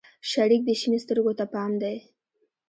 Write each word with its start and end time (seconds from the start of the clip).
شريکه 0.29 0.65
دې 0.67 0.75
شين 0.81 0.93
سترگو 1.03 1.33
ته 1.39 1.45
پام 1.53 1.71
دى؟ 1.81 1.95